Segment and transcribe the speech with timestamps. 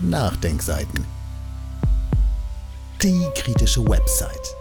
[0.00, 1.04] Nachdenkseiten.
[3.02, 4.54] Die kritische Website.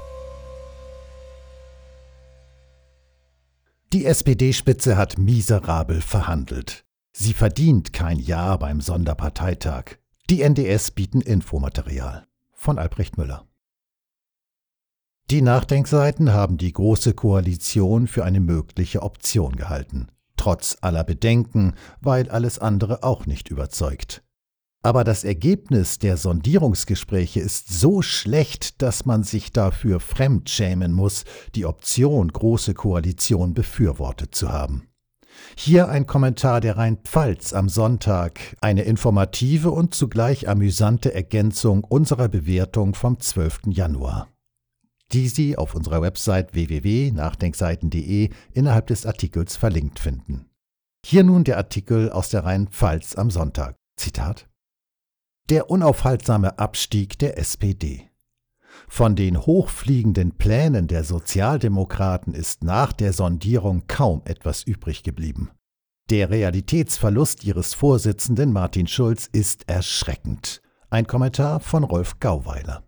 [3.94, 6.86] Die SPD-Spitze hat miserabel verhandelt.
[7.14, 10.00] Sie verdient kein Ja beim Sonderparteitag.
[10.32, 12.26] Die NDS bieten Infomaterial.
[12.54, 13.46] Von Albrecht Müller.
[15.30, 20.08] Die Nachdenkseiten haben die Große Koalition für eine mögliche Option gehalten.
[20.36, 24.24] Trotz aller Bedenken, weil alles andere auch nicht überzeugt.
[24.88, 31.26] Aber das Ergebnis der Sondierungsgespräche ist so schlecht, dass man sich dafür fremdschämen muss,
[31.56, 34.88] die Option Große Koalition befürwortet zu haben.
[35.58, 42.96] Hier ein Kommentar der Rhein-Pfalz am Sonntag, eine informative und zugleich amüsante Ergänzung unserer Bewertung
[42.96, 43.64] vom 12.
[43.68, 44.30] Januar,
[45.12, 50.46] die Sie auf unserer Website www.nachdenkseiten.de innerhalb des Artikels verlinkt finden.
[51.06, 53.76] Hier nun der Artikel aus der Rhein-Pfalz am Sonntag.
[53.98, 54.48] Zitat
[55.50, 58.10] der unaufhaltsame Abstieg der SPD.
[58.88, 65.50] Von den hochfliegenden Plänen der Sozialdemokraten ist nach der Sondierung kaum etwas übrig geblieben.
[66.10, 70.62] Der Realitätsverlust ihres Vorsitzenden Martin Schulz ist erschreckend.
[70.90, 72.84] Ein Kommentar von Rolf Gauweiler.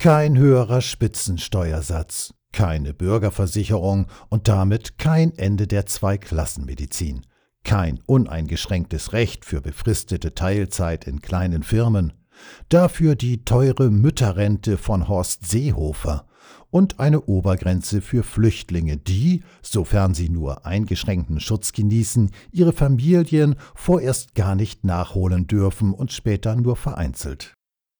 [0.00, 7.26] Kein höherer Spitzensteuersatz, keine Bürgerversicherung und damit kein Ende der Zweiklassenmedizin
[7.64, 12.12] kein uneingeschränktes Recht für befristete Teilzeit in kleinen Firmen,
[12.68, 16.26] dafür die teure Mütterrente von Horst Seehofer
[16.70, 24.34] und eine Obergrenze für Flüchtlinge, die, sofern sie nur eingeschränkten Schutz genießen, ihre Familien vorerst
[24.34, 27.54] gar nicht nachholen dürfen und später nur vereinzelt.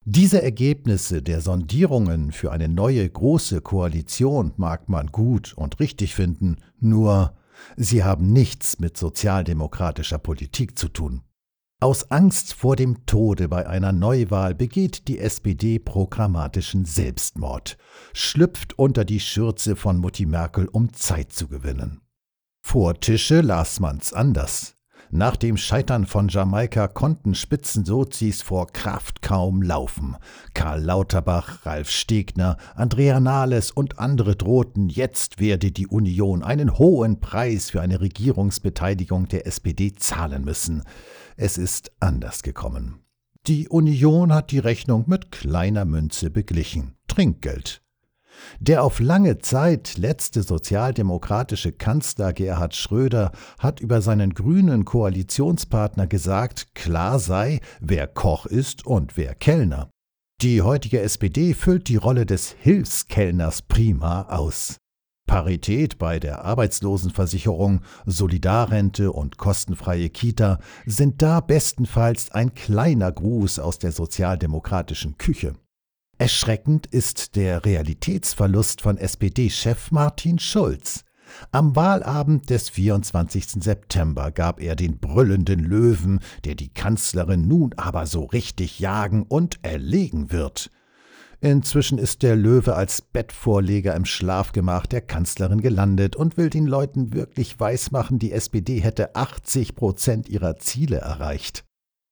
[0.04, 6.56] Diese Ergebnisse der Sondierungen für eine neue große Koalition mag man gut und richtig finden,
[6.80, 7.34] nur
[7.76, 11.22] Sie haben nichts mit sozialdemokratischer Politik zu tun.
[11.80, 17.78] Aus Angst vor dem Tode bei einer Neuwahl begeht die SPD programmatischen Selbstmord,
[18.12, 22.00] schlüpft unter die Schürze von Mutti Merkel, um Zeit zu gewinnen.
[22.66, 24.77] Vor Tische las man's anders.
[25.10, 30.16] Nach dem Scheitern von Jamaika konnten Spitzensozis vor Kraft kaum laufen.
[30.52, 37.20] Karl Lauterbach, Ralf Stegner, Andrea Nahles und andere drohten, jetzt werde die Union einen hohen
[37.20, 40.82] Preis für eine Regierungsbeteiligung der SPD zahlen müssen.
[41.38, 43.00] Es ist anders gekommen.
[43.46, 46.96] Die Union hat die Rechnung mit kleiner Münze beglichen.
[47.06, 47.82] Trinkgeld.
[48.60, 56.74] Der auf lange Zeit letzte sozialdemokratische Kanzler Gerhard Schröder hat über seinen grünen Koalitionspartner gesagt,
[56.74, 59.90] klar sei, wer Koch ist und wer Kellner.
[60.40, 64.76] Die heutige SPD füllt die Rolle des Hilfskellners prima aus.
[65.28, 73.78] Parität bei der Arbeitslosenversicherung, Solidarrente und kostenfreie Kita sind da bestenfalls ein kleiner Gruß aus
[73.78, 75.54] der sozialdemokratischen Küche.
[76.20, 81.04] Erschreckend ist der Realitätsverlust von SPD-Chef Martin Schulz.
[81.52, 83.62] Am Wahlabend des 24.
[83.62, 89.60] September gab er den brüllenden Löwen, der die Kanzlerin nun aber so richtig jagen und
[89.62, 90.72] erlegen wird.
[91.40, 97.12] Inzwischen ist der Löwe als Bettvorleger im Schlafgemach der Kanzlerin gelandet und will den Leuten
[97.12, 101.67] wirklich weismachen, die SPD hätte 80 Prozent ihrer Ziele erreicht.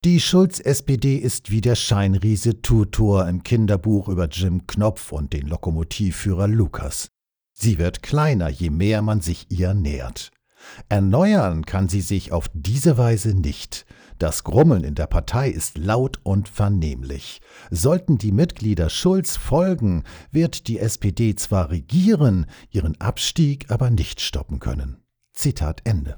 [0.07, 6.47] Die Schulz-SPD ist wie der Scheinriese Tutor im Kinderbuch über Jim Knopf und den Lokomotivführer
[6.47, 7.09] Lukas.
[7.53, 10.31] Sie wird kleiner, je mehr man sich ihr nähert.
[10.89, 13.85] Erneuern kann sie sich auf diese Weise nicht.
[14.21, 17.41] Das Grummeln in der Partei ist laut und vernehmlich.
[17.73, 24.61] Sollten die Mitglieder Schulz folgen, wird die SPD zwar regieren, ihren Abstieg aber nicht stoppen
[24.61, 25.03] können.
[25.33, 26.17] Zitat Ende.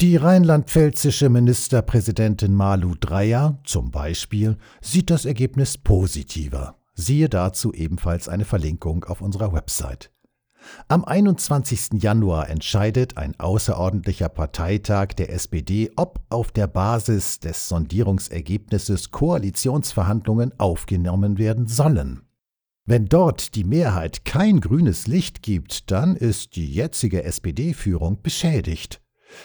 [0.00, 6.76] Die rheinland-pfälzische Ministerpräsidentin Malu Dreyer zum Beispiel sieht das Ergebnis positiver.
[6.94, 10.10] Siehe dazu ebenfalls eine Verlinkung auf unserer Website.
[10.88, 12.02] Am 21.
[12.02, 21.38] Januar entscheidet ein außerordentlicher Parteitag der SPD, ob auf der Basis des Sondierungsergebnisses Koalitionsverhandlungen aufgenommen
[21.38, 22.22] werden sollen.
[22.84, 29.00] Wenn dort die Mehrheit kein grünes Licht gibt, dann ist die jetzige SPD-Führung beschädigt.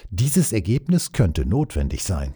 [0.09, 2.33] Dieses Ergebnis könnte notwendig sein.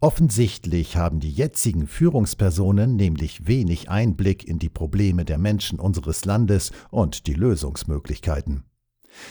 [0.00, 6.70] Offensichtlich haben die jetzigen Führungspersonen nämlich wenig Einblick in die Probleme der Menschen unseres Landes
[6.90, 8.64] und die Lösungsmöglichkeiten.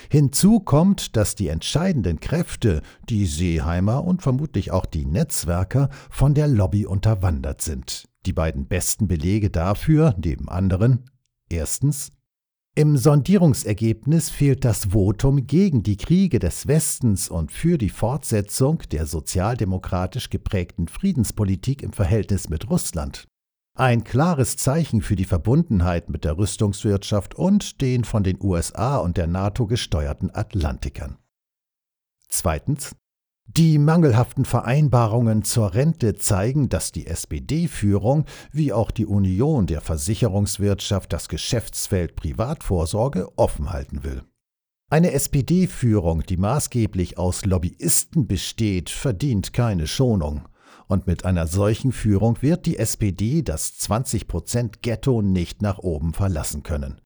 [0.09, 6.47] Hinzu kommt, dass die entscheidenden Kräfte, die Seeheimer und vermutlich auch die Netzwerker, von der
[6.47, 8.05] Lobby unterwandert sind.
[8.25, 11.11] Die beiden besten Belege dafür, neben anderen,
[11.49, 12.11] erstens
[12.77, 19.05] Im Sondierungsergebnis fehlt das Votum gegen die Kriege des Westens und für die Fortsetzung der
[19.05, 23.29] sozialdemokratisch geprägten Friedenspolitik im Verhältnis mit Russland.
[23.77, 29.15] Ein klares Zeichen für die Verbundenheit mit der Rüstungswirtschaft und den von den USA und
[29.15, 31.17] der NATO gesteuerten Atlantikern.
[32.27, 32.93] Zweitens
[33.47, 41.13] die mangelhaften Vereinbarungen zur Rente zeigen, dass die SPD-Führung wie auch die Union der Versicherungswirtschaft
[41.13, 44.23] das Geschäftsfeld Privatvorsorge offen halten will.
[44.89, 50.47] Eine SPD-Führung, die maßgeblich aus Lobbyisten besteht, verdient keine Schonung.
[50.87, 56.61] Und mit einer solchen Führung wird die SPD das 20% Ghetto nicht nach oben verlassen
[56.61, 57.01] können.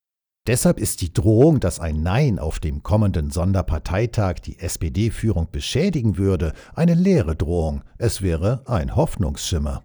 [0.48, 6.54] Deshalb ist die Drohung, dass ein Nein auf dem kommenden Sonderparteitag die SPD-Führung beschädigen würde,
[6.74, 9.84] eine leere Drohung, es wäre ein Hoffnungsschimmer.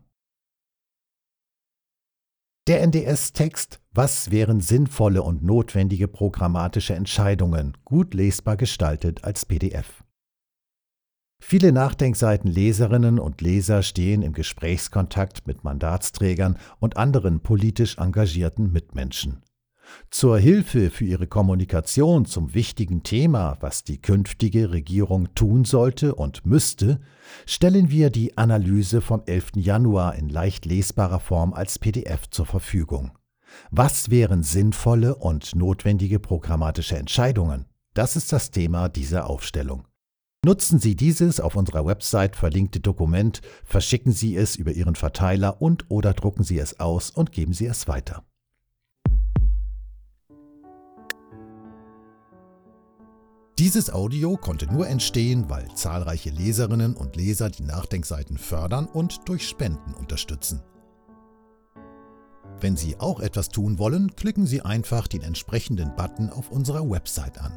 [2.67, 10.03] Der NDS-Text Was wären sinnvolle und notwendige programmatische Entscheidungen, gut lesbar gestaltet als PDF.
[11.43, 19.43] Viele Nachdenkseiten Leserinnen und Leser stehen im Gesprächskontakt mit Mandatsträgern und anderen politisch engagierten Mitmenschen.
[20.11, 26.46] Zur Hilfe für ihre Kommunikation zum wichtigen Thema, was die künftige Regierung tun sollte und
[26.46, 27.00] müsste,
[27.46, 29.52] stellen wir die Analyse vom 11.
[29.56, 33.12] Januar in leicht lesbarer Form als PDF zur Verfügung.
[33.70, 37.67] Was wären sinnvolle und notwendige programmatische Entscheidungen?
[37.94, 39.87] Das ist das Thema dieser Aufstellung.
[40.44, 45.91] Nutzen Sie dieses auf unserer Website verlinkte Dokument, verschicken Sie es über Ihren Verteiler und
[45.91, 48.25] oder drucken Sie es aus und geben Sie es weiter.
[53.59, 59.49] Dieses Audio konnte nur entstehen, weil zahlreiche Leserinnen und Leser die Nachdenkseiten fördern und durch
[59.49, 60.61] Spenden unterstützen.
[62.61, 67.41] Wenn Sie auch etwas tun wollen, klicken Sie einfach den entsprechenden Button auf unserer Website
[67.41, 67.56] an.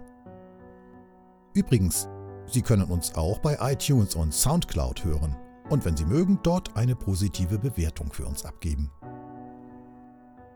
[1.55, 2.07] Übrigens,
[2.45, 5.35] Sie können uns auch bei iTunes und SoundCloud hören
[5.69, 8.91] und wenn Sie mögen, dort eine positive Bewertung für uns abgeben.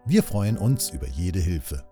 [0.05, 1.90] Wir freuen uns über jede Hilfe.